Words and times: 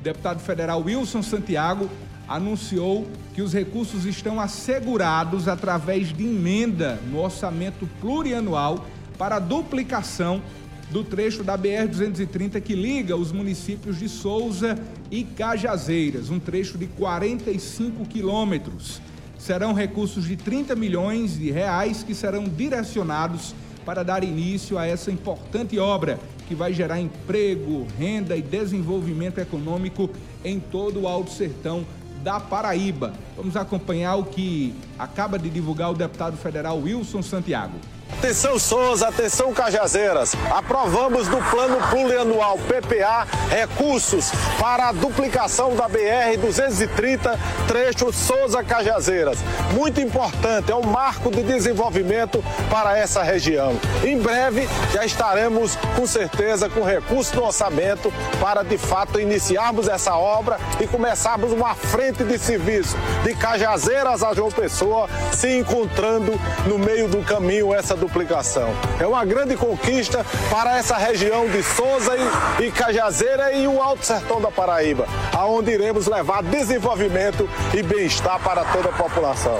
O 0.00 0.02
deputado 0.02 0.40
federal 0.40 0.82
Wilson 0.82 1.22
Santiago 1.22 1.90
anunciou 2.26 3.06
que 3.34 3.42
os 3.42 3.52
recursos 3.52 4.06
estão 4.06 4.40
assegurados 4.40 5.46
através 5.46 6.08
de 6.08 6.24
emenda 6.24 6.98
no 7.10 7.20
orçamento 7.20 7.86
plurianual 8.00 8.86
para 9.18 9.36
a 9.36 9.38
duplicação 9.38 10.40
do 10.90 11.04
trecho 11.04 11.44
da 11.44 11.56
BR-230 11.56 12.62
que 12.62 12.74
liga 12.74 13.14
os 13.14 13.30
municípios 13.30 13.98
de 13.98 14.08
Souza 14.08 14.78
e 15.10 15.22
Cajazeiras, 15.22 16.30
um 16.30 16.40
trecho 16.40 16.78
de 16.78 16.86
45 16.86 18.06
quilômetros. 18.06 19.02
Serão 19.38 19.74
recursos 19.74 20.24
de 20.24 20.34
30 20.34 20.74
milhões 20.76 21.38
de 21.38 21.50
reais 21.50 22.02
que 22.02 22.14
serão 22.14 22.44
direcionados 22.44 23.54
para 23.84 24.02
dar 24.02 24.22
início 24.22 24.78
a 24.78 24.86
essa 24.86 25.10
importante 25.10 25.78
obra 25.78 26.18
que 26.48 26.54
vai 26.54 26.72
gerar 26.72 27.00
emprego, 27.00 27.86
renda 27.98 28.36
e 28.36 28.42
desenvolvimento 28.42 29.38
econômico 29.38 30.10
em 30.44 30.58
todo 30.58 31.02
o 31.02 31.08
Alto 31.08 31.30
Sertão 31.30 31.84
da 32.22 32.38
Paraíba. 32.38 33.12
Vamos 33.36 33.56
acompanhar 33.56 34.16
o 34.16 34.24
que 34.24 34.74
acaba 34.98 35.38
de 35.38 35.48
divulgar 35.48 35.90
o 35.90 35.94
deputado 35.94 36.36
federal 36.36 36.78
Wilson 36.78 37.22
Santiago. 37.22 37.78
Atenção 38.18 38.58
Souza, 38.58 39.08
atenção 39.08 39.52
Cajazeiras. 39.52 40.34
Aprovamos 40.50 41.26
do 41.28 41.38
plano 41.50 41.78
plurianual 41.88 42.58
PPA 42.58 43.26
recursos 43.48 44.30
para 44.58 44.88
a 44.88 44.92
duplicação 44.92 45.74
da 45.74 45.88
BR 45.88 46.36
230 46.38 47.38
trecho 47.66 48.12
Souza 48.12 48.62
Cajazeiras. 48.62 49.38
Muito 49.72 50.00
importante, 50.00 50.70
é 50.70 50.74
um 50.74 50.82
marco 50.82 51.30
de 51.30 51.42
desenvolvimento 51.42 52.44
para 52.68 52.98
essa 52.98 53.22
região. 53.22 53.78
Em 54.04 54.18
breve 54.18 54.68
já 54.92 55.04
estaremos 55.04 55.76
com 55.96 56.06
certeza 56.06 56.68
com 56.68 56.82
recursos 56.82 57.32
no 57.32 57.44
orçamento 57.44 58.12
para 58.40 58.62
de 58.62 58.76
fato 58.76 59.18
iniciarmos 59.18 59.88
essa 59.88 60.14
obra 60.16 60.58
e 60.80 60.86
começarmos 60.86 61.52
uma 61.52 61.74
frente 61.74 62.22
de 62.24 62.38
serviço 62.38 62.96
de 63.24 63.34
Cajazeiras 63.34 64.22
a 64.22 64.34
João 64.34 64.50
Pessoa 64.50 65.08
se 65.32 65.56
encontrando 65.56 66.38
no 66.66 66.78
meio 66.78 67.08
do 67.08 67.22
caminho 67.22 67.72
essa 67.74 67.96
duplicação. 68.00 68.70
É 68.98 69.06
uma 69.06 69.24
grande 69.24 69.56
conquista 69.56 70.24
para 70.50 70.78
essa 70.78 70.96
região 70.96 71.46
de 71.48 71.62
Souza 71.62 72.12
e, 72.58 72.64
e 72.64 72.72
Cajazeira 72.72 73.52
e 73.52 73.68
o 73.68 73.80
Alto 73.80 74.04
Sertão 74.04 74.40
da 74.40 74.50
Paraíba, 74.50 75.06
aonde 75.32 75.70
iremos 75.70 76.06
levar 76.06 76.42
desenvolvimento 76.42 77.48
e 77.72 77.82
bem-estar 77.82 78.40
para 78.40 78.64
toda 78.64 78.88
a 78.88 78.92
população. 78.92 79.58